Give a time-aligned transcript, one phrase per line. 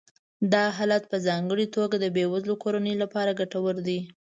[0.53, 3.99] دا حالت په ځانګړې توګه د بې وزله کورنیو لپاره ګټور دی